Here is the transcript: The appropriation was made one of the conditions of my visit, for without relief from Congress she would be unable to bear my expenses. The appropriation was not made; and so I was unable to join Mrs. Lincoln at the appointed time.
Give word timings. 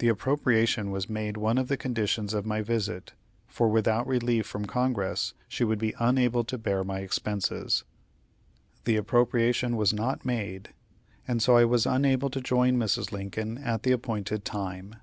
The 0.00 0.08
appropriation 0.08 0.90
was 0.90 1.08
made 1.08 1.38
one 1.38 1.56
of 1.56 1.68
the 1.68 1.78
conditions 1.78 2.34
of 2.34 2.44
my 2.44 2.60
visit, 2.60 3.14
for 3.46 3.70
without 3.70 4.06
relief 4.06 4.46
from 4.46 4.66
Congress 4.66 5.32
she 5.48 5.64
would 5.64 5.78
be 5.78 5.94
unable 5.98 6.44
to 6.44 6.58
bear 6.58 6.84
my 6.84 6.98
expenses. 7.00 7.82
The 8.84 8.96
appropriation 8.96 9.76
was 9.78 9.94
not 9.94 10.26
made; 10.26 10.74
and 11.26 11.40
so 11.40 11.56
I 11.56 11.64
was 11.64 11.86
unable 11.86 12.28
to 12.28 12.40
join 12.42 12.76
Mrs. 12.76 13.12
Lincoln 13.12 13.56
at 13.56 13.82
the 13.82 13.92
appointed 13.92 14.44
time. 14.44 14.96